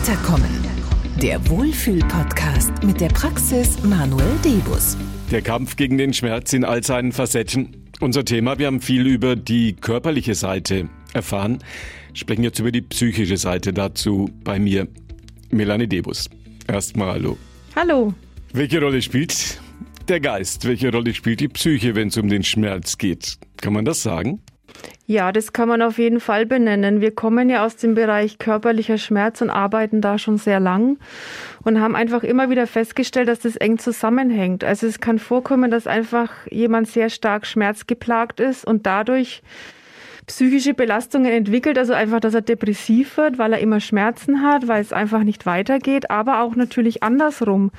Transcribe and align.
Weiterkommen. 0.00 0.50
Der 1.20 1.46
Wohlfühl-Podcast 1.50 2.82
mit 2.84 3.02
der 3.02 3.08
Praxis 3.08 3.82
Manuel 3.82 4.34
Debus. 4.42 4.96
Der 5.30 5.42
Kampf 5.42 5.76
gegen 5.76 5.98
den 5.98 6.14
Schmerz 6.14 6.54
in 6.54 6.64
all 6.64 6.82
seinen 6.82 7.12
Facetten. 7.12 7.84
Unser 8.00 8.24
Thema, 8.24 8.58
wir 8.58 8.68
haben 8.68 8.80
viel 8.80 9.06
über 9.06 9.36
die 9.36 9.74
körperliche 9.74 10.34
Seite 10.34 10.88
erfahren, 11.12 11.58
sprechen 12.14 12.44
jetzt 12.44 12.58
über 12.60 12.72
die 12.72 12.80
psychische 12.80 13.36
Seite 13.36 13.74
dazu 13.74 14.30
bei 14.42 14.58
mir. 14.58 14.88
Melanie 15.50 15.86
Debus. 15.86 16.30
Erstmal 16.66 17.12
hallo. 17.12 17.36
Hallo. 17.76 18.14
Welche 18.54 18.80
Rolle 18.80 19.02
spielt 19.02 19.60
der 20.08 20.20
Geist? 20.20 20.66
Welche 20.66 20.90
Rolle 20.90 21.12
spielt 21.12 21.40
die 21.40 21.48
Psyche, 21.48 21.94
wenn 21.94 22.08
es 22.08 22.16
um 22.16 22.30
den 22.30 22.42
Schmerz 22.42 22.96
geht? 22.96 23.36
Kann 23.58 23.74
man 23.74 23.84
das 23.84 24.02
sagen? 24.02 24.40
Ja, 25.06 25.32
das 25.32 25.52
kann 25.52 25.68
man 25.68 25.82
auf 25.82 25.98
jeden 25.98 26.20
Fall 26.20 26.46
benennen. 26.46 27.00
Wir 27.00 27.12
kommen 27.12 27.50
ja 27.50 27.64
aus 27.64 27.74
dem 27.74 27.94
Bereich 27.94 28.38
körperlicher 28.38 28.96
Schmerz 28.96 29.40
und 29.42 29.50
arbeiten 29.50 30.00
da 30.00 30.18
schon 30.18 30.36
sehr 30.36 30.60
lang 30.60 30.98
und 31.64 31.80
haben 31.80 31.96
einfach 31.96 32.22
immer 32.22 32.48
wieder 32.48 32.68
festgestellt, 32.68 33.28
dass 33.28 33.40
das 33.40 33.56
eng 33.56 33.78
zusammenhängt. 33.78 34.62
Also 34.62 34.86
es 34.86 35.00
kann 35.00 35.18
vorkommen, 35.18 35.70
dass 35.70 35.88
einfach 35.88 36.30
jemand 36.48 36.86
sehr 36.86 37.10
stark 37.10 37.44
schmerzgeplagt 37.44 38.38
ist 38.38 38.64
und 38.64 38.86
dadurch 38.86 39.42
psychische 40.28 40.74
Belastungen 40.74 41.32
entwickelt, 41.32 41.76
also 41.76 41.92
einfach, 41.92 42.20
dass 42.20 42.34
er 42.34 42.42
depressiv 42.42 43.16
wird, 43.16 43.36
weil 43.36 43.52
er 43.52 43.58
immer 43.58 43.80
Schmerzen 43.80 44.42
hat, 44.42 44.68
weil 44.68 44.80
es 44.80 44.92
einfach 44.92 45.24
nicht 45.24 45.44
weitergeht, 45.44 46.08
aber 46.08 46.40
auch 46.40 46.54
natürlich 46.54 47.02
andersrum, 47.02 47.72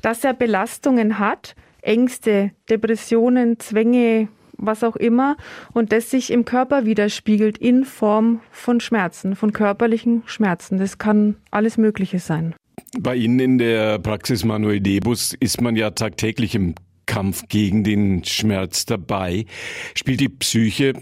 dass 0.00 0.22
er 0.22 0.32
Belastungen 0.32 1.18
hat, 1.18 1.56
Ängste, 1.82 2.52
Depressionen, 2.70 3.58
Zwänge, 3.58 4.28
was 4.58 4.84
auch 4.84 4.96
immer, 4.96 5.36
und 5.72 5.92
das 5.92 6.10
sich 6.10 6.32
im 6.32 6.44
Körper 6.44 6.84
widerspiegelt 6.84 7.58
in 7.58 7.84
Form 7.84 8.40
von 8.50 8.80
Schmerzen, 8.80 9.36
von 9.36 9.52
körperlichen 9.52 10.22
Schmerzen. 10.26 10.78
Das 10.78 10.98
kann 10.98 11.36
alles 11.50 11.76
Mögliche 11.76 12.18
sein. 12.18 12.54
Bei 12.98 13.16
Ihnen 13.16 13.40
in 13.40 13.58
der 13.58 13.98
Praxis 13.98 14.44
Manuel 14.44 14.80
Debus 14.80 15.34
ist 15.38 15.60
man 15.60 15.76
ja 15.76 15.90
tagtäglich 15.90 16.54
im 16.54 16.74
Kampf 17.06 17.44
gegen 17.48 17.84
den 17.84 18.24
Schmerz 18.24 18.84
dabei. 18.84 19.46
Spielt 19.94 20.20
die 20.20 20.28
Psyche, 20.28 20.94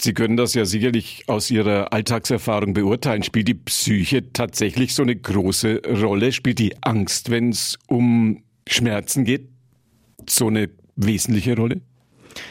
Sie 0.00 0.14
können 0.14 0.36
das 0.36 0.54
ja 0.54 0.64
sicherlich 0.64 1.24
aus 1.26 1.50
Ihrer 1.50 1.92
Alltagserfahrung 1.92 2.72
beurteilen, 2.72 3.24
spielt 3.24 3.48
die 3.48 3.54
Psyche 3.54 4.32
tatsächlich 4.32 4.94
so 4.94 5.02
eine 5.02 5.16
große 5.16 5.82
Rolle? 6.00 6.30
Spielt 6.30 6.60
die 6.60 6.74
Angst, 6.82 7.30
wenn 7.30 7.48
es 7.50 7.76
um 7.88 8.44
Schmerzen 8.68 9.24
geht, 9.24 9.48
so 10.28 10.46
eine 10.46 10.70
wesentliche 10.94 11.56
Rolle? 11.56 11.80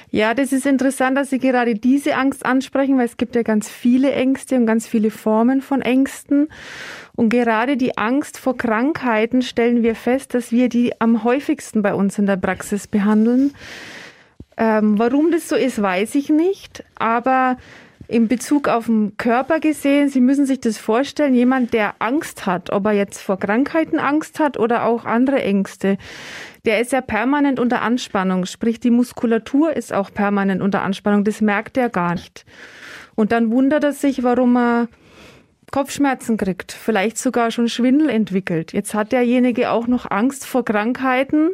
Ja, 0.09 0.33
das 0.33 0.53
ist 0.53 0.65
interessant, 0.65 1.17
dass 1.17 1.29
Sie 1.29 1.39
gerade 1.39 1.75
diese 1.75 2.15
Angst 2.15 2.45
ansprechen, 2.45 2.97
weil 2.97 3.05
es 3.05 3.17
gibt 3.17 3.35
ja 3.35 3.43
ganz 3.43 3.69
viele 3.69 4.11
Ängste 4.11 4.55
und 4.55 4.65
ganz 4.65 4.87
viele 4.87 5.11
Formen 5.11 5.61
von 5.61 5.81
Ängsten. 5.81 6.47
Und 7.15 7.29
gerade 7.29 7.77
die 7.77 7.97
Angst 7.97 8.39
vor 8.39 8.57
Krankheiten 8.57 9.41
stellen 9.41 9.83
wir 9.83 9.95
fest, 9.95 10.33
dass 10.33 10.51
wir 10.51 10.69
die 10.69 10.99
am 11.01 11.23
häufigsten 11.23 11.81
bei 11.81 11.93
uns 11.93 12.17
in 12.17 12.25
der 12.25 12.37
Praxis 12.37 12.87
behandeln. 12.87 13.53
Ähm, 14.57 14.97
warum 14.97 15.31
das 15.31 15.49
so 15.49 15.55
ist, 15.55 15.81
weiß 15.81 16.15
ich 16.15 16.29
nicht. 16.29 16.83
Aber 16.95 17.57
in 18.07 18.27
Bezug 18.27 18.67
auf 18.67 18.85
den 18.85 19.17
Körper 19.17 19.59
gesehen, 19.59 20.09
Sie 20.09 20.21
müssen 20.21 20.45
sich 20.45 20.61
das 20.61 20.77
vorstellen, 20.77 21.33
jemand, 21.33 21.73
der 21.73 21.95
Angst 21.99 22.45
hat, 22.45 22.71
ob 22.71 22.85
er 22.85 22.93
jetzt 22.93 23.21
vor 23.21 23.37
Krankheiten 23.37 23.99
Angst 23.99 24.39
hat 24.39 24.57
oder 24.57 24.85
auch 24.85 25.05
andere 25.05 25.41
Ängste, 25.41 25.97
der 26.65 26.79
ist 26.79 26.91
ja 26.91 27.01
permanent 27.01 27.59
unter 27.59 27.81
Anspannung. 27.81 28.45
Sprich, 28.45 28.79
die 28.79 28.91
Muskulatur 28.91 29.75
ist 29.75 29.93
auch 29.93 30.13
permanent 30.13 30.61
unter 30.61 30.81
Anspannung. 30.81 31.23
Das 31.23 31.41
merkt 31.41 31.77
er 31.77 31.89
gar 31.89 32.13
nicht. 32.13 32.45
Und 33.15 33.31
dann 33.31 33.51
wundert 33.51 33.83
er 33.83 33.93
sich, 33.93 34.23
warum 34.23 34.57
er 34.57 34.87
Kopfschmerzen 35.71 36.37
kriegt, 36.37 36.71
vielleicht 36.71 37.17
sogar 37.17 37.51
schon 37.51 37.67
Schwindel 37.67 38.09
entwickelt. 38.09 38.71
Jetzt 38.71 38.93
hat 38.93 39.11
derjenige 39.11 39.69
auch 39.69 39.87
noch 39.87 40.09
Angst 40.09 40.45
vor 40.45 40.63
Krankheiten 40.63 41.49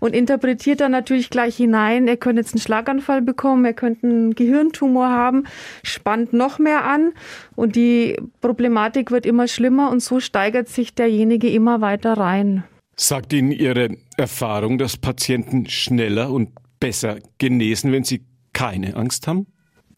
und 0.00 0.12
interpretiert 0.14 0.80
dann 0.80 0.90
natürlich 0.90 1.30
gleich 1.30 1.56
hinein, 1.56 2.08
er 2.08 2.16
könnte 2.16 2.40
jetzt 2.40 2.54
einen 2.54 2.60
Schlaganfall 2.60 3.22
bekommen, 3.22 3.64
er 3.64 3.72
könnte 3.72 4.08
einen 4.08 4.34
Gehirntumor 4.34 5.08
haben, 5.08 5.44
spannt 5.84 6.32
noch 6.32 6.58
mehr 6.58 6.84
an 6.84 7.12
und 7.54 7.76
die 7.76 8.16
Problematik 8.40 9.12
wird 9.12 9.24
immer 9.24 9.46
schlimmer 9.46 9.90
und 9.90 10.00
so 10.00 10.18
steigert 10.18 10.68
sich 10.68 10.94
derjenige 10.94 11.48
immer 11.48 11.80
weiter 11.80 12.14
rein. 12.14 12.64
Sagt 12.96 13.32
Ihnen 13.32 13.52
Ihre 13.52 13.96
Erfahrung, 14.16 14.78
dass 14.78 14.96
Patienten 14.96 15.68
schneller 15.68 16.30
und 16.30 16.50
besser 16.80 17.18
genesen, 17.38 17.92
wenn 17.92 18.04
sie 18.04 18.22
keine 18.52 18.96
Angst 18.96 19.26
haben? 19.26 19.46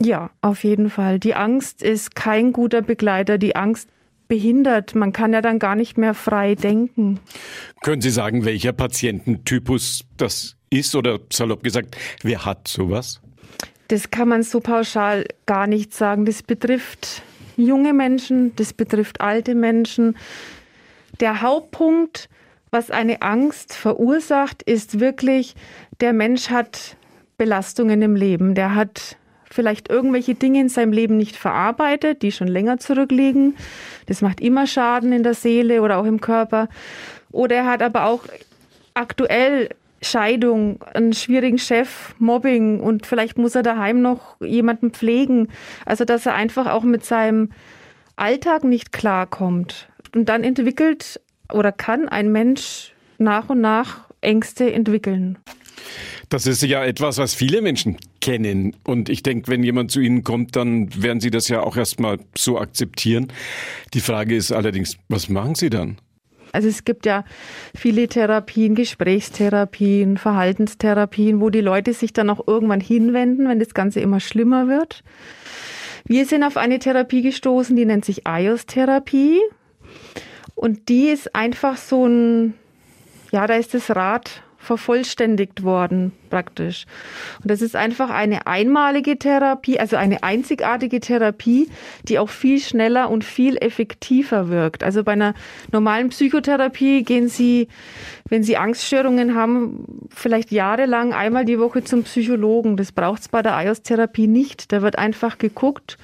Ja, 0.01 0.31
auf 0.43 0.65
jeden 0.65 0.91
Fall. 0.91 1.19
Die 1.19 1.35
Angst 1.35 1.83
ist 1.83 2.15
kein 2.15 2.53
guter 2.53 2.83
Begleiter. 2.83 3.39
Die 3.39 3.57
Angst 3.57 3.89
behindert. 4.29 4.95
Man 4.95 5.13
kann 5.13 5.33
ja 5.33 5.41
dann 5.41 5.59
gar 5.59 5.77
nicht 5.77 5.99
mehr 5.99 6.15
frei 6.15 6.55
denken. 6.55 7.21
Können 7.83 8.03
Sie 8.03 8.11
sagen, 8.11 8.45
welcher 8.45 8.73
Patiententypus 8.73 10.05
das 10.17 10.57
ist 10.71 10.95
oder 10.97 11.21
salopp 11.33 11.63
gesagt, 11.63 11.97
wer 12.23 12.45
hat 12.45 12.69
sowas? 12.69 13.21
Das 13.89 14.11
kann 14.11 14.29
man 14.29 14.43
so 14.43 14.61
pauschal 14.61 15.27
gar 15.47 15.67
nicht 15.67 15.95
sagen. 15.95 16.27
Das 16.27 16.43
betrifft 16.43 17.23
junge 17.57 17.93
Menschen, 17.93 18.55
das 18.57 18.73
betrifft 18.73 19.21
alte 19.21 19.55
Menschen. 19.55 20.17
Der 21.21 21.41
Hauptpunkt, 21.41 22.29
was 22.71 22.91
eine 22.91 23.23
Angst 23.23 23.75
verursacht, 23.75 24.63
ist 24.65 24.99
wirklich, 25.01 25.55
der 26.01 26.13
Mensch 26.13 26.51
hat 26.51 26.97
Belastungen 27.39 28.03
im 28.03 28.17
Leben. 28.17 28.55
Der 28.55 28.75
hat 28.75 29.17
vielleicht 29.57 29.91
irgendwelche 29.91 30.35
Dinge 30.35 30.61
in 30.61 30.69
seinem 30.69 30.93
Leben 30.93 31.17
nicht 31.17 31.35
verarbeitet, 31.35 32.23
die 32.23 32.31
schon 32.31 32.47
länger 32.47 32.79
zurückliegen. 32.79 33.57
Das 34.07 34.21
macht 34.23 34.41
immer 34.41 34.67
Schaden 34.67 35.13
in 35.13 35.23
der 35.23 35.35
Seele 35.35 35.83
oder 35.83 35.97
auch 35.97 36.05
im 36.05 36.21
Körper. 36.21 36.69
Oder 37.33 37.57
er 37.57 37.67
hat 37.67 37.83
aber 37.83 38.05
auch 38.05 38.25
aktuell 38.95 39.71
Scheidung, 40.03 40.79
einen 40.95 41.15
schwierigen 41.15 41.59
Chef, 41.59 42.15
Mobbing 42.19 42.81
und 42.81 43.07
vielleicht 43.07 43.39
muss 43.39 43.55
er 43.55 43.63
daheim 43.63 44.03
noch 44.03 44.41
jemanden 44.41 44.91
pflegen. 44.91 45.49
Also 45.87 46.05
dass 46.05 46.27
er 46.27 46.35
einfach 46.35 46.67
auch 46.67 46.85
mit 46.85 47.05
seinem 47.05 47.51
Alltag 48.15 48.63
nicht 48.63 48.93
klarkommt. 48.93 49.89
Und 50.15 50.29
dann 50.29 50.45
entwickelt 50.45 51.21
oder 51.53 51.73
kann 51.73 52.09
ein 52.09 52.31
Mensch 52.31 52.93
nach 53.19 53.49
und 53.49 53.61
nach 53.61 54.05
Ängste 54.21 54.73
entwickeln. 54.73 55.39
Das 56.29 56.47
ist 56.47 56.63
ja 56.63 56.85
etwas, 56.85 57.19
was 57.19 57.35
viele 57.35 57.63
Menschen 57.63 57.99
kennen. 58.21 58.75
Und 58.85 59.09
ich 59.09 59.23
denke, 59.23 59.49
wenn 59.49 59.63
jemand 59.63 59.91
zu 59.93 60.01
Ihnen 60.01 60.25
kommt, 60.25 60.57
dann 60.57 60.91
werden 61.01 61.21
Sie 61.21 61.31
das 61.31 61.49
ja 61.49 61.61
auch 61.61 61.77
erstmal 61.77 62.19
so 62.37 62.59
akzeptieren. 62.59 63.29
Die 63.95 64.01
Frage 64.01 64.35
ist 64.35 64.51
allerdings, 64.51 64.97
was 65.09 65.29
machen 65.29 65.55
Sie 65.55 65.71
dann? 65.71 65.99
Also 66.53 66.69
es 66.69 66.85
gibt 66.85 67.07
ja 67.07 67.25
viele 67.77 68.09
Therapien, 68.09 68.75
Gesprächstherapien, 68.75 70.17
Verhaltenstherapien, 70.17 71.41
wo 71.41 71.51
die 71.51 71.61
Leute 71.61 71.93
sich 71.93 72.13
dann 72.13 72.31
auch 72.31 72.47
irgendwann 72.47 72.81
hinwenden, 72.81 73.49
wenn 73.49 73.59
das 73.61 73.75
Ganze 73.75 74.01
immer 74.01 74.21
schlimmer 74.21 74.67
wird. 74.67 75.05
Wir 76.07 76.25
sind 76.25 76.45
auf 76.45 76.57
eine 76.57 76.79
Therapie 76.79 77.23
gestoßen, 77.23 77.77
die 77.77 77.85
nennt 77.85 78.05
sich 78.05 78.23
IOS-Therapie. 78.27 79.41
Und 80.55 80.89
die 80.89 81.09
ist 81.09 81.35
einfach 81.35 81.77
so 81.77 82.07
ein, 82.07 82.55
ja, 83.33 83.47
da 83.47 83.55
ist 83.55 83.75
das 83.75 83.95
Rad 83.95 84.43
vervollständigt 84.67 85.63
worden 85.63 86.13
praktisch. 86.29 86.87
Und 87.41 87.51
das 87.51 87.63
ist 87.63 87.77
einfach 87.77 88.11
eine 88.11 88.47
einmalige 88.47 89.17
Therapie, 89.17 89.79
also 89.79 89.97
eine 89.97 90.23
einzigartige 90.23 91.01
Therapie, 91.01 91.69
die 92.09 92.19
auch 92.19 92.29
viel 92.29 92.61
schneller 92.61 93.09
und 93.09 93.25
viel 93.25 93.57
effektiver 93.57 94.49
wirkt. 94.49 94.83
Also 94.83 95.05
bei 95.05 95.13
einer 95.13 95.35
normalen 95.73 96.09
Psychotherapie 96.09 97.05
gehen 97.05 97.29
Sie, 97.29 97.69
wenn 98.29 98.43
Sie 98.43 98.57
Angststörungen 98.57 99.37
haben, 99.37 100.09
vielleicht 100.11 100.51
jahrelang 100.51 101.15
einmal 101.15 101.45
die 101.45 101.61
Woche 101.61 101.85
zum 101.85 102.03
Psychologen. 102.03 102.77
Das 102.77 102.91
braucht 102.91 103.23
es 103.23 103.29
bei 103.29 103.43
der 103.43 103.57
IOS-Therapie 103.65 104.27
nicht. 104.27 104.73
Da 104.73 104.83
wird 104.83 104.99
einfach 104.99 105.39
geguckt, 105.39 105.97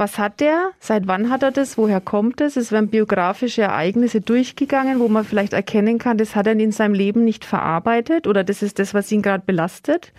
was 0.00 0.18
hat 0.18 0.40
der? 0.40 0.72
Seit 0.80 1.06
wann 1.06 1.30
hat 1.30 1.44
er 1.44 1.52
das? 1.52 1.78
Woher 1.78 2.00
kommt 2.00 2.40
es? 2.40 2.56
Es 2.56 2.72
werden 2.72 2.88
biografische 2.88 3.62
Ereignisse 3.62 4.20
durchgegangen, 4.20 4.98
wo 4.98 5.08
man 5.08 5.24
vielleicht 5.24 5.52
erkennen 5.52 5.98
kann, 5.98 6.18
das 6.18 6.34
hat 6.34 6.48
er 6.48 6.58
in 6.58 6.72
seinem 6.72 6.94
Leben 6.94 7.24
nicht 7.24 7.44
verarbeitet 7.44 8.26
oder 8.26 8.42
das 8.42 8.62
ist 8.62 8.78
das, 8.78 8.94
was 8.94 9.12
ihn 9.12 9.22
gerade 9.22 9.44
belastet. 9.46 10.12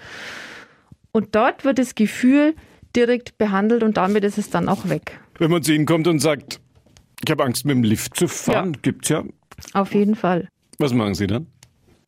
Und 1.12 1.36
dort 1.36 1.66
wird 1.66 1.80
das 1.80 1.95
Gefühl 1.95 2.56
direkt 2.95 3.38
behandelt 3.38 3.83
und 3.83 3.98
damit 3.98 4.24
ist 4.24 4.38
es 4.38 4.50
dann 4.50 4.69
auch 4.69 4.88
weg. 4.88 5.19
Wenn 5.39 5.51
man 5.51 5.63
zu 5.63 5.74
Ihnen 5.74 5.86
kommt 5.86 6.07
und 6.07 6.19
sagt, 6.19 6.62
ich 7.25 7.31
habe 7.31 7.44
Angst, 7.44 7.66
mit 7.66 7.75
dem 7.75 7.84
Lift 7.84 8.16
zu 8.16 8.27
fahren, 8.27 8.77
ja. 8.86 8.94
es 9.01 9.10
ja. 9.10 9.24
Auf 9.74 9.94
jeden 9.94 10.16
Fall. 10.16 10.48
Was 10.77 10.94
machen 10.94 11.16
Sie 11.16 11.27
dann? 11.27 11.48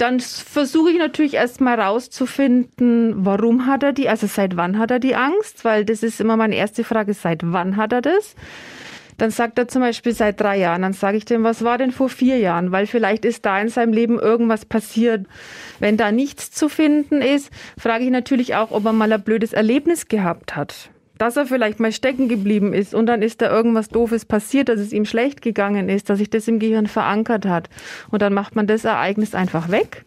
Dann 0.03 0.19
versuche 0.19 0.91
ich 0.91 0.97
natürlich 0.97 1.35
erstmal 1.35 1.79
rauszufinden, 1.79 3.25
warum 3.25 3.67
hat 3.67 3.83
er 3.83 3.94
die, 3.94 4.09
also 4.09 4.27
seit 4.27 4.57
wann 4.57 4.77
hat 4.77 4.91
er 4.91 5.00
die 5.00 5.15
Angst, 5.15 5.63
weil 5.63 5.85
das 5.85 6.03
ist 6.03 6.19
immer 6.19 6.35
meine 6.35 6.55
erste 6.55 6.83
Frage, 6.83 7.13
seit 7.13 7.39
wann 7.41 7.77
hat 7.77 7.94
er 7.94 8.01
das? 8.01 8.35
Dann 9.17 9.31
sagt 9.31 9.57
er 9.57 9.69
zum 9.69 9.81
Beispiel 9.81 10.13
seit 10.13 10.41
drei 10.41 10.57
Jahren. 10.57 10.81
Dann 10.81 10.91
sage 10.91 11.15
ich 11.15 11.23
dem, 11.23 11.44
was 11.44 11.63
war 11.63 11.77
denn 11.77 11.91
vor 11.91 12.09
vier 12.09 12.38
Jahren? 12.38 12.73
Weil 12.73 12.85
vielleicht 12.85 13.23
ist 13.23 13.45
da 13.45 13.61
in 13.61 13.69
seinem 13.69 13.94
Leben 13.94 14.19
irgendwas 14.19 14.65
passiert. 14.65 15.25
Wenn 15.79 15.95
da 15.95 16.11
nichts 16.11 16.51
zu 16.51 16.67
finden 16.67 17.21
ist, 17.21 17.50
frage 17.79 18.03
ich 18.03 18.11
natürlich 18.11 18.55
auch, 18.55 18.71
ob 18.71 18.83
er 18.85 18.91
mal 18.91 19.13
ein 19.13 19.21
blödes 19.21 19.53
Erlebnis 19.53 20.09
gehabt 20.09 20.57
hat. 20.57 20.89
Dass 21.18 21.38
er 21.38 21.45
vielleicht 21.45 21.80
mal 21.80 21.92
stecken 21.92 22.27
geblieben 22.27 22.74
ist 22.74 22.94
und 22.94 23.06
dann 23.06 23.21
ist 23.21 23.42
da 23.42 23.51
irgendwas 23.51 23.89
Doofes 23.89 24.25
passiert, 24.25 24.69
dass 24.69 24.80
es 24.80 24.92
ihm 24.94 25.06
schlecht 25.06 25.42
gegangen 25.42 25.89
ist, 25.89 26.10
dass 26.10 26.19
sich 26.19 26.30
das 26.30 26.48
im 26.48 26.60
Gehirn 26.60 26.88
verankert 26.88 27.45
hat. 27.45 27.69
Und 28.10 28.21
dann 28.21 28.33
macht 28.33 28.56
man 28.56 28.68
das 28.68 28.86
Ereignis 28.86 29.36
einfach 29.36 29.69
weg. 29.69 30.06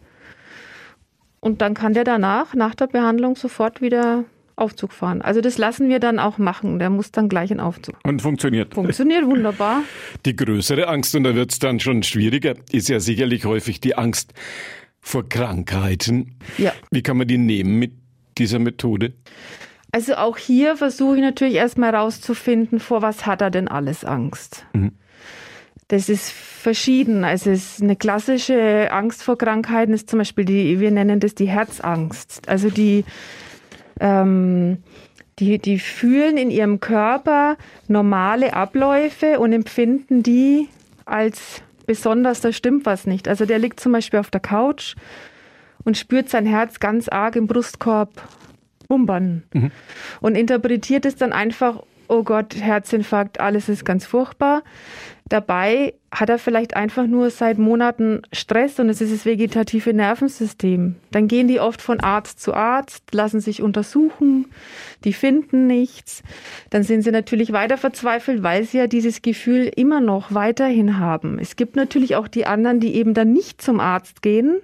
Und 1.39 1.61
dann 1.61 1.73
kann 1.73 1.93
der 1.93 2.03
danach, 2.03 2.55
nach 2.55 2.75
der 2.75 2.87
Behandlung, 2.87 3.35
sofort 3.35 3.81
wieder 3.81 4.25
Aufzug 4.57 4.91
fahren. 4.91 5.21
Also 5.21 5.39
das 5.39 5.57
lassen 5.57 5.87
wir 5.87 5.99
dann 5.99 6.17
auch 6.19 6.39
machen. 6.39 6.79
Der 6.79 6.89
muss 6.89 7.11
dann 7.11 7.29
gleich 7.29 7.51
in 7.51 7.59
Aufzug. 7.59 7.95
Und 8.03 8.21
funktioniert. 8.21 8.73
Funktioniert 8.73 9.23
wunderbar. 9.25 9.83
Die 10.25 10.35
größere 10.35 10.87
Angst, 10.87 11.15
und 11.15 11.23
da 11.23 11.35
wird 11.35 11.51
es 11.51 11.59
dann 11.59 11.79
schon 11.79 12.03
schwieriger, 12.03 12.55
ist 12.71 12.89
ja 12.89 12.99
sicherlich 12.99 13.45
häufig 13.45 13.79
die 13.79 13.95
Angst 13.95 14.33
vor 14.99 15.29
Krankheiten. 15.29 16.37
Ja. 16.57 16.73
Wie 16.91 17.03
kann 17.03 17.17
man 17.17 17.27
die 17.27 17.37
nehmen 17.37 17.77
mit 17.77 17.93
dieser 18.37 18.59
Methode? 18.59 19.13
Also 19.91 20.15
auch 20.15 20.37
hier 20.37 20.75
versuche 20.75 21.15
ich 21.15 21.21
natürlich 21.21 21.55
erstmal 21.55 21.93
herauszufinden, 21.93 22.79
vor 22.79 23.01
was 23.01 23.25
hat 23.25 23.41
er 23.41 23.49
denn 23.49 23.67
alles 23.67 24.03
Angst. 24.03 24.65
Mhm. 24.73 24.91
Das 25.87 26.09
ist 26.09 26.29
verschieden. 26.31 27.23
Also 27.23 27.49
es 27.49 27.73
ist 27.73 27.81
eine 27.81 27.95
klassische 27.95 28.91
Angst 28.91 29.23
vor 29.23 29.37
Krankheiten 29.37 29.93
ist 29.93 30.09
zum 30.09 30.19
Beispiel 30.19 30.43
die, 30.43 30.79
wir 30.81 30.91
nennen 30.91 31.21
das 31.21 31.33
die 31.33 31.47
Herzangst. 31.47 32.49
Also 32.49 32.69
die, 32.69 33.05
ähm, 34.01 34.79
die, 35.39 35.59
die 35.59 35.79
fühlen 35.79 36.37
in 36.37 36.51
ihrem 36.51 36.81
Körper 36.81 37.55
normale 37.87 38.53
Abläufe 38.53 39.39
und 39.39 39.53
empfinden 39.53 40.23
die 40.23 40.67
als 41.05 41.61
besonders, 41.85 42.41
da 42.41 42.51
stimmt 42.51 42.85
was 42.85 43.07
nicht. 43.07 43.29
Also 43.29 43.45
der 43.45 43.59
liegt 43.59 43.79
zum 43.79 43.93
Beispiel 43.93 44.19
auf 44.19 44.29
der 44.29 44.41
Couch 44.41 44.95
und 45.85 45.97
spürt 45.97 46.27
sein 46.29 46.45
Herz 46.45 46.81
ganz 46.81 47.07
arg 47.07 47.37
im 47.37 47.47
Brustkorb 47.47 48.11
bumbern 48.87 49.43
mhm. 49.53 49.71
und 50.21 50.35
interpretiert 50.35 51.05
es 51.05 51.15
dann 51.15 51.33
einfach, 51.33 51.83
oh 52.07 52.23
Gott, 52.23 52.55
Herzinfarkt, 52.55 53.39
alles 53.39 53.69
ist 53.69 53.85
ganz 53.85 54.05
furchtbar. 54.05 54.63
Dabei 55.29 55.93
hat 56.09 56.29
er 56.29 56.39
vielleicht 56.39 56.75
einfach 56.75 57.05
nur 57.05 57.29
seit 57.31 57.57
Monaten 57.57 58.21
Stress 58.31 58.79
und 58.79 58.87
es 58.87 59.01
ist 59.01 59.13
das 59.13 59.25
vegetative 59.25 59.93
Nervensystem. 59.93 60.95
Dann 61.11 61.27
gehen 61.27 61.49
die 61.49 61.59
oft 61.59 61.81
von 61.81 61.99
Arzt 61.99 62.39
zu 62.39 62.53
Arzt, 62.53 63.13
lassen 63.13 63.41
sich 63.41 63.61
untersuchen, 63.61 64.47
die 65.03 65.11
finden 65.11 65.67
nichts. 65.67 66.23
Dann 66.69 66.83
sind 66.83 67.01
sie 67.01 67.11
natürlich 67.11 67.51
weiter 67.51 67.77
verzweifelt, 67.77 68.41
weil 68.41 68.63
sie 68.63 68.77
ja 68.77 68.87
dieses 68.87 69.21
Gefühl 69.21 69.69
immer 69.75 69.99
noch 69.99 70.33
weiterhin 70.33 70.97
haben. 70.97 71.39
Es 71.39 71.57
gibt 71.57 71.75
natürlich 71.75 72.15
auch 72.15 72.29
die 72.29 72.45
anderen, 72.45 72.79
die 72.79 72.95
eben 72.95 73.13
dann 73.13 73.33
nicht 73.33 73.61
zum 73.61 73.81
Arzt 73.81 74.21
gehen, 74.21 74.61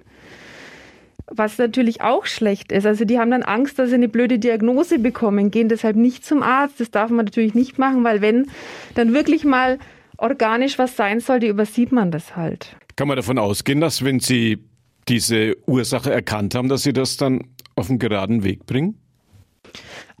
was 1.26 1.58
natürlich 1.58 2.02
auch 2.02 2.26
schlecht 2.26 2.72
ist. 2.72 2.86
Also 2.86 3.04
die 3.04 3.18
haben 3.18 3.30
dann 3.30 3.42
Angst, 3.42 3.78
dass 3.78 3.88
sie 3.88 3.94
eine 3.94 4.08
blöde 4.08 4.38
Diagnose 4.38 4.98
bekommen, 4.98 5.50
gehen 5.50 5.68
deshalb 5.68 5.96
nicht 5.96 6.24
zum 6.24 6.42
Arzt. 6.42 6.80
Das 6.80 6.90
darf 6.90 7.10
man 7.10 7.24
natürlich 7.24 7.54
nicht 7.54 7.78
machen, 7.78 8.04
weil 8.04 8.20
wenn 8.20 8.46
dann 8.94 9.14
wirklich 9.14 9.44
mal 9.44 9.78
organisch 10.18 10.78
was 10.78 10.96
sein 10.96 11.20
sollte, 11.20 11.46
übersieht 11.46 11.92
man 11.92 12.10
das 12.10 12.36
halt. 12.36 12.76
Kann 12.96 13.08
man 13.08 13.16
davon 13.16 13.38
ausgehen, 13.38 13.80
dass 13.80 14.04
wenn 14.04 14.20
Sie 14.20 14.58
diese 15.08 15.56
Ursache 15.66 16.12
erkannt 16.12 16.54
haben, 16.54 16.68
dass 16.68 16.82
Sie 16.82 16.92
das 16.92 17.16
dann 17.16 17.42
auf 17.74 17.88
den 17.88 17.98
geraden 17.98 18.44
Weg 18.44 18.66
bringen? 18.66 18.98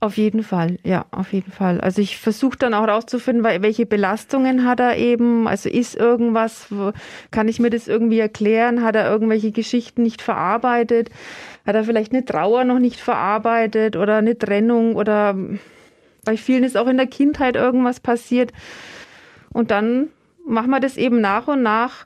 Auf 0.04 0.18
jeden 0.18 0.42
Fall, 0.42 0.76
ja, 0.84 1.06
auf 1.12 1.32
jeden 1.32 1.50
Fall. 1.50 1.80
Also 1.80 2.02
ich 2.02 2.18
versuche 2.18 2.58
dann 2.58 2.74
auch 2.74 2.86
herauszufinden, 2.86 3.42
welche 3.42 3.86
Belastungen 3.86 4.66
hat 4.66 4.78
er 4.78 4.98
eben, 4.98 5.48
also 5.48 5.70
ist 5.70 5.96
irgendwas, 5.96 6.66
kann 7.30 7.48
ich 7.48 7.58
mir 7.58 7.70
das 7.70 7.88
irgendwie 7.88 8.18
erklären, 8.18 8.84
hat 8.84 8.96
er 8.96 9.10
irgendwelche 9.10 9.50
Geschichten 9.50 10.02
nicht 10.02 10.20
verarbeitet, 10.20 11.08
hat 11.64 11.74
er 11.74 11.84
vielleicht 11.84 12.12
eine 12.12 12.22
Trauer 12.22 12.64
noch 12.64 12.80
nicht 12.80 13.00
verarbeitet 13.00 13.96
oder 13.96 14.18
eine 14.18 14.36
Trennung 14.36 14.94
oder 14.94 15.38
bei 16.22 16.36
vielen 16.36 16.64
ist 16.64 16.76
auch 16.76 16.86
in 16.86 16.98
der 16.98 17.06
Kindheit 17.06 17.56
irgendwas 17.56 17.98
passiert. 17.98 18.52
Und 19.54 19.70
dann 19.70 20.08
machen 20.46 20.68
wir 20.68 20.80
das 20.80 20.98
eben 20.98 21.22
nach 21.22 21.48
und 21.48 21.62
nach, 21.62 22.04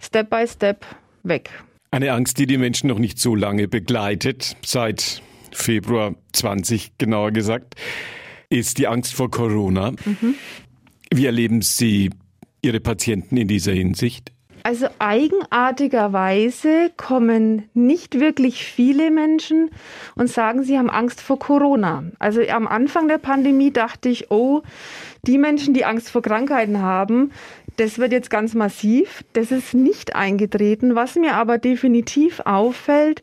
Step 0.00 0.30
by 0.30 0.48
Step 0.48 0.84
weg. 1.22 1.50
Eine 1.92 2.10
Angst, 2.10 2.40
die 2.40 2.48
die 2.48 2.58
Menschen 2.58 2.88
noch 2.88 2.98
nicht 2.98 3.20
so 3.20 3.36
lange 3.36 3.68
begleitet, 3.68 4.56
seit 4.64 5.22
Februar 5.52 6.14
20 6.32 6.98
genauer 6.98 7.32
gesagt, 7.32 7.74
ist 8.48 8.78
die 8.78 8.86
Angst 8.86 9.14
vor 9.14 9.30
Corona. 9.30 9.92
Mhm. 9.92 10.34
Wie 11.12 11.26
erleben 11.26 11.62
Sie 11.62 12.10
Ihre 12.62 12.80
Patienten 12.80 13.36
in 13.36 13.48
dieser 13.48 13.72
Hinsicht? 13.72 14.32
Also 14.66 14.88
eigenartigerweise 14.98 16.90
kommen 16.96 17.68
nicht 17.72 18.18
wirklich 18.18 18.64
viele 18.64 19.12
Menschen 19.12 19.70
und 20.16 20.28
sagen, 20.28 20.64
sie 20.64 20.76
haben 20.76 20.90
Angst 20.90 21.20
vor 21.20 21.38
Corona. 21.38 22.02
Also 22.18 22.40
am 22.42 22.66
Anfang 22.66 23.06
der 23.06 23.18
Pandemie 23.18 23.70
dachte 23.70 24.08
ich, 24.08 24.32
oh, 24.32 24.62
die 25.22 25.38
Menschen, 25.38 25.72
die 25.72 25.84
Angst 25.84 26.10
vor 26.10 26.20
Krankheiten 26.20 26.82
haben, 26.82 27.30
das 27.76 27.98
wird 27.98 28.10
jetzt 28.10 28.28
ganz 28.28 28.54
massiv. 28.54 29.22
Das 29.34 29.52
ist 29.52 29.72
nicht 29.72 30.16
eingetreten. 30.16 30.96
Was 30.96 31.14
mir 31.14 31.34
aber 31.34 31.58
definitiv 31.58 32.40
auffällt, 32.40 33.22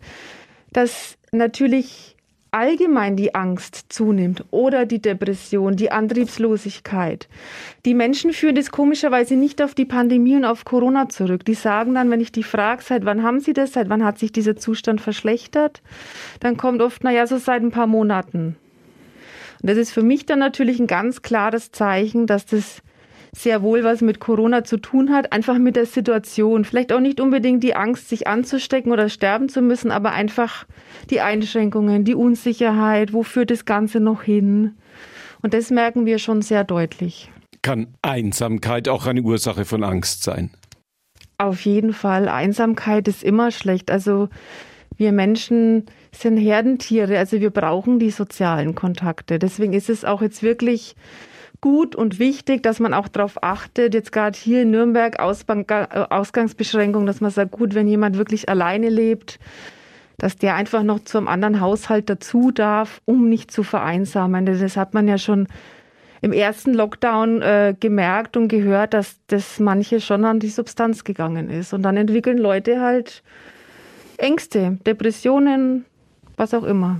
dass 0.72 1.18
natürlich 1.34 2.16
allgemein 2.54 3.16
die 3.16 3.34
Angst 3.34 3.86
zunimmt 3.90 4.46
oder 4.52 4.86
die 4.86 5.02
Depression, 5.02 5.76
die 5.76 5.92
Antriebslosigkeit. 5.92 7.28
Die 7.84 7.96
Menschen 7.96 8.32
führen 8.32 8.56
das 8.56 8.70
komischerweise 8.70 9.36
nicht 9.36 9.62
auf 9.62 9.74
die 9.74 9.86
Pandemie 9.86 10.36
und 10.36 10.46
auf 10.46 10.64
Corona 10.64 11.10
zurück. 11.10 11.44
Die 11.46 11.56
sagen 11.56 11.96
dann, 11.96 12.12
wenn 12.12 12.22
ich 12.22 12.32
die 12.32 12.44
frage, 12.44 12.84
seit 12.84 13.06
wann 13.06 13.24
haben 13.24 13.40
sie 13.40 13.54
das, 13.54 13.74
seit 13.74 13.90
wann 13.90 14.04
hat 14.06 14.20
sich 14.20 14.32
dieser 14.32 14.56
Zustand 14.56 15.02
verschlechtert, 15.02 15.82
dann 16.40 16.56
kommt 16.56 16.82
oft, 16.82 17.04
naja, 17.04 17.26
so 17.26 17.38
seit 17.38 17.64
ein 17.64 17.72
paar 17.72 17.88
Monaten. 17.88 18.56
Und 19.62 19.70
das 19.70 19.78
ist 19.78 19.92
für 19.92 20.04
mich 20.04 20.28
dann 20.28 20.40
natürlich 20.40 20.80
ein 20.80 20.88
ganz 20.88 21.24
klares 21.24 21.72
Zeichen, 21.72 22.28
dass 22.28 22.46
das 22.46 22.84
sehr 23.36 23.64
wohl 23.64 23.84
was 23.84 24.02
mit 24.02 24.20
Corona 24.20 24.64
zu 24.64 24.78
tun 24.78 25.12
hat, 25.12 25.34
einfach 25.34 25.58
mit 25.58 25.76
der 25.76 25.88
Situation. 25.88 26.66
Vielleicht 26.66 26.94
auch 26.94 27.00
nicht 27.00 27.20
unbedingt 27.20 27.64
die 27.64 27.76
Angst, 27.76 28.08
sich 28.08 28.28
anzustecken 28.28 28.92
oder 28.92 29.10
sterben 29.10 29.50
zu 29.50 29.62
müssen, 29.62 29.92
aber 29.92 30.12
einfach 30.12 30.66
die 31.10 31.20
Einschränkungen, 31.20 32.06
die 32.06 32.16
Unsicherheit, 32.16 33.12
wo 33.12 33.24
führt 33.24 33.50
das 33.50 33.66
Ganze 33.66 34.00
noch 34.00 34.22
hin? 34.22 34.76
Und 35.42 35.54
das 35.54 35.72
merken 35.72 36.06
wir 36.06 36.20
schon 36.20 36.42
sehr 36.42 36.64
deutlich. 36.64 37.32
Kann 37.64 37.88
Einsamkeit 38.02 38.88
auch 38.88 39.08
eine 39.08 39.22
Ursache 39.22 39.66
von 39.66 39.84
Angst 39.84 40.24
sein? 40.24 40.52
Auf 41.38 41.62
jeden 41.62 41.94
Fall. 41.94 42.30
Einsamkeit 42.30 43.08
ist 43.08 43.24
immer 43.24 43.52
schlecht. 43.52 43.90
Also 43.90 44.30
wir 44.96 45.12
Menschen 45.12 45.86
sind 46.12 46.38
Herdentiere, 46.38 47.18
also 47.18 47.42
wir 47.42 47.50
brauchen 47.50 47.98
die 47.98 48.12
sozialen 48.12 48.76
Kontakte. 48.76 49.40
Deswegen 49.40 49.74
ist 49.74 49.90
es 49.90 50.06
auch 50.06 50.22
jetzt 50.22 50.44
wirklich 50.44 50.96
gut 51.64 51.96
und 51.96 52.20
wichtig, 52.20 52.62
dass 52.62 52.82
man 52.82 52.94
auch 52.94 53.08
darauf 53.08 53.42
achtet, 53.42 53.94
jetzt 53.94 54.12
gerade 54.12 54.38
hier 54.38 54.64
in 54.64 54.72
Nürnberg 54.72 55.18
Ausbank, 55.22 55.72
äh, 55.72 55.88
Ausgangsbeschränkung, 56.10 57.06
dass 57.06 57.22
man 57.22 57.32
sagt, 57.32 57.52
gut, 57.52 57.74
wenn 57.74 57.88
jemand 57.88 58.18
wirklich 58.18 58.50
alleine 58.50 58.90
lebt, 58.90 59.40
dass 60.18 60.36
der 60.36 60.56
einfach 60.56 60.84
noch 60.84 61.00
zum 61.06 61.30
anderen 61.30 61.62
Haushalt 61.62 62.10
dazu 62.10 62.52
darf, 62.52 63.02
um 63.06 63.30
nicht 63.30 63.50
zu 63.50 63.64
vereinsamen. 63.64 64.46
Das 64.46 64.76
hat 64.76 64.94
man 64.94 65.08
ja 65.08 65.18
schon 65.18 65.48
im 66.22 66.34
ersten 66.34 66.74
Lockdown 66.74 67.42
äh, 67.42 67.76
gemerkt 67.80 68.36
und 68.36 68.50
gehört, 68.50 68.94
dass 68.94 69.22
das 69.28 69.62
manche 69.62 70.02
schon 70.02 70.26
an 70.26 70.42
die 70.42 70.50
Substanz 70.50 71.06
gegangen 71.06 71.50
ist. 71.50 71.72
Und 71.72 71.84
dann 71.84 71.96
entwickeln 71.96 72.40
Leute 72.40 72.82
halt 72.82 73.24
Ängste, 74.18 74.80
Depressionen, 74.86 75.86
was 76.36 76.54
auch 76.54 76.64
immer. 76.66 77.00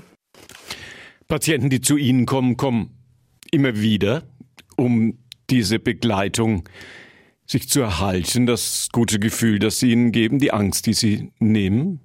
Patienten, 1.28 1.70
die 1.70 1.82
zu 1.82 1.98
Ihnen 1.98 2.26
kommen, 2.26 2.56
kommen 2.56 2.92
immer 3.54 3.80
wieder 3.80 4.24
um 4.84 5.18
diese 5.50 5.80
Begleitung 5.80 6.64
sich 7.46 7.70
zu 7.70 7.82
erhalten, 7.82 8.46
das 8.46 8.90
gute 8.92 9.20
Gefühl, 9.20 9.60
das 9.60 9.80
Sie 9.80 9.92
ihnen 9.92 10.12
geben, 10.12 10.40
die 10.40 10.52
Angst, 10.52 10.86
die 10.86 10.94
Sie 10.94 11.32
nehmen? 11.40 12.00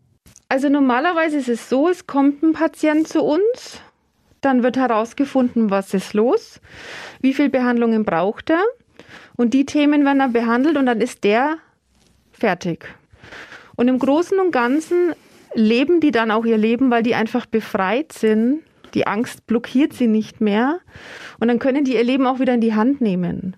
Also 0.49 0.68
normalerweise 0.68 1.38
ist 1.38 1.49
es 1.49 1.68
so, 1.68 1.88
es 1.88 2.06
kommt 2.06 2.42
ein 2.42 2.52
Patient 2.52 3.06
zu 3.06 3.23
uns, 3.23 3.80
dann 4.40 4.62
wird 4.62 4.76
herausgefunden, 4.76 5.70
was 5.70 5.92
ist 5.92 6.14
los, 6.14 6.61
wie 7.20 7.35
viel 7.35 7.50
Behandlungen 7.50 8.04
braucht 8.04 8.50
er 8.50 8.62
und 9.37 9.54
die 9.54 9.66
Themen 9.66 10.04
werden 10.04 10.20
dann 10.20 10.32
behandelt 10.32 10.76
und 10.76 10.87
dann 10.87 11.00
ist 11.00 11.25
der 11.25 11.58
fertig. 12.32 12.87
Und 13.76 13.88
im 13.88 13.99
Großen 13.99 14.38
und 14.38 14.50
Ganzen 14.50 15.12
leben 15.54 16.00
die 16.00 16.11
dann 16.11 16.30
auch 16.30 16.44
ihr 16.44 16.58
Leben, 16.58 16.90
weil 16.90 17.02
die 17.02 17.14
einfach 17.14 17.47
befreit 17.47 18.12
sind 18.12 18.62
die 18.95 19.07
Angst 19.07 19.47
blockiert 19.47 19.92
sie 19.92 20.07
nicht 20.07 20.40
mehr. 20.40 20.80
Und 21.40 21.49
dann 21.49 21.59
können 21.59 21.85
die 21.85 21.95
ihr 21.95 22.04
Leben 22.04 22.26
auch 22.26 22.40
wieder 22.40 22.54
in 22.54 22.61
die 22.61 22.75
Hand 22.75 23.00
nehmen. 23.00 23.57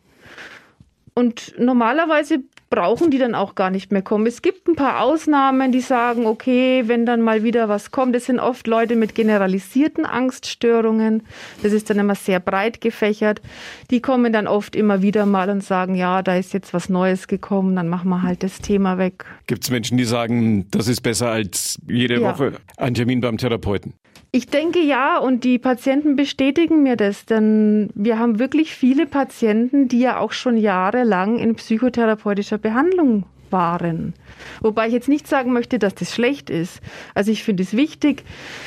Und 1.14 1.54
normalerweise 1.58 2.40
brauchen 2.70 3.10
die 3.10 3.18
dann 3.18 3.34
auch 3.34 3.56
gar 3.56 3.70
nicht 3.70 3.90
mehr 3.90 4.00
kommen. 4.00 4.26
Es 4.26 4.42
gibt 4.42 4.68
ein 4.68 4.76
paar 4.76 5.00
Ausnahmen, 5.00 5.72
die 5.72 5.80
sagen, 5.80 6.24
okay, 6.24 6.84
wenn 6.86 7.04
dann 7.04 7.20
mal 7.20 7.42
wieder 7.42 7.68
was 7.68 7.90
kommt, 7.90 8.14
das 8.14 8.26
sind 8.26 8.38
oft 8.38 8.68
Leute 8.68 8.94
mit 8.94 9.16
generalisierten 9.16 10.06
Angststörungen. 10.06 11.24
Das 11.64 11.72
ist 11.72 11.90
dann 11.90 11.98
immer 11.98 12.14
sehr 12.14 12.38
breit 12.38 12.80
gefächert. 12.80 13.42
Die 13.90 14.00
kommen 14.00 14.32
dann 14.32 14.46
oft 14.46 14.76
immer 14.76 15.02
wieder 15.02 15.26
mal 15.26 15.50
und 15.50 15.64
sagen, 15.64 15.96
ja, 15.96 16.22
da 16.22 16.36
ist 16.36 16.54
jetzt 16.54 16.72
was 16.72 16.88
Neues 16.88 17.26
gekommen, 17.26 17.74
dann 17.74 17.88
machen 17.88 18.08
wir 18.08 18.22
halt 18.22 18.44
das 18.44 18.60
Thema 18.60 18.98
weg. 18.98 19.24
Gibt 19.48 19.64
es 19.64 19.70
Menschen, 19.70 19.98
die 19.98 20.04
sagen, 20.04 20.68
das 20.70 20.86
ist 20.86 21.00
besser 21.00 21.28
als 21.28 21.80
jede 21.88 22.20
ja. 22.20 22.32
Woche 22.32 22.52
ein 22.76 22.94
Termin 22.94 23.20
beim 23.20 23.36
Therapeuten? 23.36 23.94
Ich 24.32 24.46
denke 24.46 24.78
ja, 24.78 25.18
und 25.18 25.42
die 25.42 25.58
Patienten 25.58 26.14
bestätigen 26.14 26.84
mir 26.84 26.94
das, 26.94 27.26
denn 27.26 27.90
wir 27.94 28.20
haben 28.20 28.38
wirklich 28.38 28.72
viele 28.72 29.06
Patienten, 29.06 29.88
die 29.88 29.98
ja 29.98 30.18
auch 30.18 30.30
schon 30.30 30.56
jahrelang 30.56 31.40
in 31.40 31.56
psychotherapeutischer 31.56 32.58
Behandlung 32.58 33.24
waren. 33.50 34.14
Wobei 34.60 34.86
ich 34.86 34.92
jetzt 34.92 35.08
nicht 35.08 35.26
sagen 35.26 35.52
möchte, 35.52 35.80
dass 35.80 35.96
das 35.96 36.14
schlecht 36.14 36.48
ist. 36.48 36.80
Also 37.12 37.32
ich 37.32 37.42
finde 37.42 37.64
es 37.64 37.76
wichtig, 37.76 38.22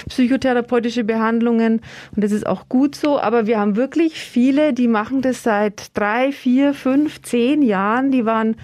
psychotherapeutische 0.10 1.06
Behandlungen 1.06 1.80
und 2.14 2.24
das 2.24 2.34
ist 2.34 2.46
auch 2.46 2.68
gut 2.68 2.96
so, 2.96 3.18
aber 3.18 3.48
wir 3.48 3.58
haben 3.58 3.78
wirklich 3.78 4.20
viele, 4.20 4.74
die 4.74 4.90
machen 4.90 5.22
das 5.22 5.44
seit 5.44 5.98
drei, 5.98 6.34
vier, 6.34 6.74
fünf, 6.74 7.22
zehn 7.22 7.62
Jahren, 7.62 8.12
die 8.12 8.26
waren 8.26 8.58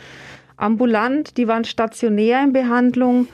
ambulant, 0.58 1.38
die 1.38 1.48
waren 1.48 1.64
stationär 1.64 2.44
in 2.44 2.52
Behandlung, 2.52 3.30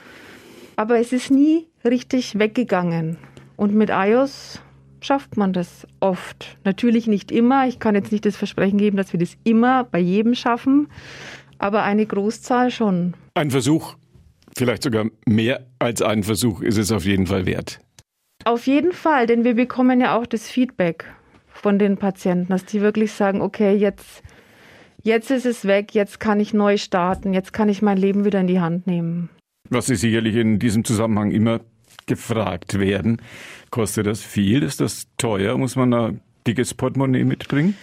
aber 0.76 1.00
es 1.00 1.12
ist 1.12 1.32
nie 1.32 1.66
richtig 1.84 2.38
weggegangen. 2.38 3.18
Und 3.56 3.74
mit 3.74 3.90
iOS 3.90 4.60
schafft 5.00 5.36
man 5.36 5.52
das 5.52 5.86
oft. 6.00 6.58
Natürlich 6.64 7.06
nicht 7.06 7.30
immer. 7.32 7.66
Ich 7.66 7.78
kann 7.78 7.94
jetzt 7.94 8.12
nicht 8.12 8.26
das 8.26 8.36
Versprechen 8.36 8.78
geben, 8.78 8.96
dass 8.96 9.12
wir 9.12 9.20
das 9.20 9.36
immer 9.44 9.84
bei 9.84 9.98
jedem 9.98 10.34
schaffen 10.34 10.88
aber 11.58 11.82
eine 11.82 12.06
Großzahl 12.06 12.70
schon. 12.70 13.14
Ein 13.34 13.50
Versuch, 13.50 13.94
vielleicht 14.56 14.82
sogar 14.82 15.06
mehr 15.26 15.66
als 15.78 16.02
ein 16.02 16.22
Versuch, 16.22 16.62
ist 16.62 16.78
es 16.78 16.92
auf 16.92 17.04
jeden 17.04 17.26
Fall 17.26 17.46
wert. 17.46 17.80
Auf 18.44 18.66
jeden 18.66 18.92
Fall, 18.92 19.26
denn 19.26 19.44
wir 19.44 19.54
bekommen 19.54 20.00
ja 20.00 20.16
auch 20.16 20.26
das 20.26 20.48
Feedback 20.48 21.04
von 21.48 21.78
den 21.78 21.96
Patienten, 21.96 22.50
dass 22.50 22.64
die 22.64 22.80
wirklich 22.80 23.12
sagen, 23.12 23.40
okay, 23.40 23.74
jetzt, 23.74 24.22
jetzt 25.02 25.30
ist 25.30 25.46
es 25.46 25.64
weg, 25.64 25.94
jetzt 25.94 26.20
kann 26.20 26.38
ich 26.38 26.54
neu 26.54 26.76
starten, 26.76 27.32
jetzt 27.32 27.52
kann 27.52 27.68
ich 27.68 27.82
mein 27.82 27.96
Leben 27.96 28.24
wieder 28.24 28.40
in 28.40 28.46
die 28.46 28.60
Hand 28.60 28.86
nehmen. 28.86 29.30
Was 29.68 29.86
Sie 29.86 29.96
sicherlich 29.96 30.36
in 30.36 30.60
diesem 30.60 30.84
Zusammenhang 30.84 31.32
immer 31.32 31.60
gefragt 32.06 32.78
werden, 32.78 33.20
kostet 33.70 34.06
das 34.06 34.22
viel? 34.22 34.62
Ist 34.62 34.80
das 34.80 35.06
teuer? 35.18 35.58
Muss 35.58 35.76
man 35.76 35.92
ein 35.92 36.20
dickes 36.46 36.74
Portemonnaie 36.74 37.24
mitbringen? 37.24 37.76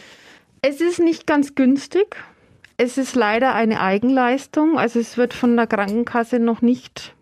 Es 0.62 0.82
ist 0.82 1.00
nicht 1.00 1.28
ganz 1.28 1.56
günstig. 1.56 2.16
Es 2.78 2.98
ist 2.98 3.16
leider 3.16 3.54
eine 3.54 3.82
Eigenleistung, 3.82 4.80
also 4.80 5.00
es 5.00 5.18
wird 5.18 5.34
von 5.34 5.56
der 5.56 5.68
Krankenkasse 5.68 6.40
noch 6.40 6.62
nicht 6.62 7.14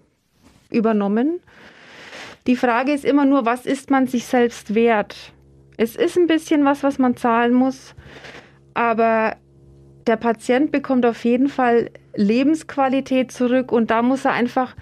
übernommen. 0.69 1.41
Die 2.47 2.55
Frage 2.55 2.93
ist 2.93 3.03
immer 3.03 3.25
nur, 3.25 3.45
was 3.45 3.65
ist 3.65 3.91
man 3.91 4.07
sich 4.07 4.25
selbst 4.25 4.73
wert? 4.73 5.33
Es 5.77 5.95
ist 5.95 6.17
ein 6.17 6.27
bisschen 6.27 6.63
was, 6.63 6.83
was 6.83 6.99
man 6.99 7.17
zahlen 7.17 7.53
muss, 7.53 7.95
aber 8.73 9.35
der 10.07 10.15
Patient 10.15 10.71
bekommt 10.71 11.05
auf 11.05 11.23
jeden 11.25 11.49
Fall 11.49 11.89
Lebensqualität 12.15 13.31
zurück 13.31 13.71
und 13.71 13.91
da 13.91 14.01
muss 14.01 14.25
er 14.25 14.33
einfach 14.33 14.75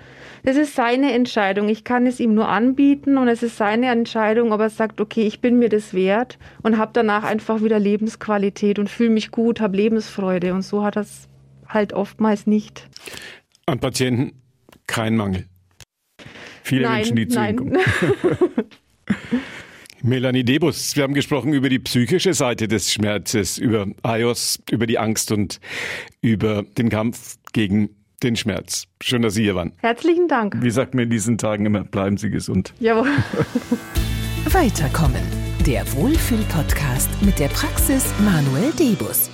das 0.43 0.55
ist 0.55 0.75
seine 0.75 1.13
Entscheidung. 1.13 1.69
Ich 1.69 1.83
kann 1.83 2.05
es 2.05 2.19
ihm 2.19 2.33
nur 2.33 2.47
anbieten 2.47 3.17
und 3.17 3.27
es 3.27 3.43
ist 3.43 3.57
seine 3.57 3.87
Entscheidung, 3.87 4.51
ob 4.51 4.61
er 4.61 4.69
sagt, 4.69 5.01
okay, 5.01 5.23
ich 5.23 5.41
bin 5.41 5.59
mir 5.59 5.69
das 5.69 5.93
wert 5.93 6.37
und 6.61 6.77
habe 6.77 6.91
danach 6.93 7.23
einfach 7.23 7.63
wieder 7.63 7.79
Lebensqualität 7.79 8.79
und 8.79 8.89
fühle 8.89 9.09
mich 9.09 9.31
gut, 9.31 9.59
habe 9.59 9.77
Lebensfreude. 9.77 10.53
Und 10.53 10.61
so 10.61 10.83
hat 10.83 10.95
er 10.95 11.03
es 11.03 11.27
halt 11.67 11.93
oftmals 11.93 12.47
nicht. 12.47 12.87
An 13.65 13.79
Patienten 13.79 14.33
kein 14.87 15.15
Mangel. 15.15 15.45
Viele 16.63 16.83
nein, 16.83 16.95
Menschen, 16.97 17.15
die 17.15 17.27
zu 17.27 17.39
nein. 17.39 17.57
Ihnen 17.57 17.57
kommen. 17.57 17.77
Melanie 20.01 20.45
Debus, 20.45 20.95
wir 20.95 21.03
haben 21.03 21.13
gesprochen 21.13 21.53
über 21.53 21.67
die 21.67 21.79
psychische 21.79 22.33
Seite 22.33 22.69
des 22.69 22.93
Schmerzes, 22.93 23.57
über 23.57 23.85
iOS, 24.05 24.59
über 24.71 24.87
die 24.87 24.97
Angst 24.97 25.31
und 25.31 25.59
über 26.21 26.63
den 26.63 26.89
Kampf 26.89 27.35
gegen 27.51 27.89
den 28.19 28.35
Schmerz. 28.35 28.85
Schön, 29.01 29.21
dass 29.21 29.33
Sie 29.33 29.43
hier 29.43 29.55
waren. 29.55 29.73
Herzlichen 29.77 30.27
Dank. 30.27 30.55
Wie 30.61 30.71
sagt 30.71 30.93
man 30.93 31.05
in 31.05 31.09
diesen 31.09 31.37
Tagen 31.37 31.65
immer, 31.65 31.83
bleiben 31.83 32.17
Sie 32.17 32.29
gesund. 32.29 32.73
Jawohl. 32.79 33.09
Weiterkommen. 34.51 35.21
Der 35.65 35.91
Wohlfühl-Podcast 35.93 37.09
mit 37.21 37.39
der 37.39 37.49
Praxis 37.49 38.05
Manuel 38.19 38.71
Debus. 38.71 39.29